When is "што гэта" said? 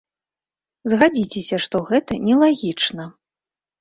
1.67-2.13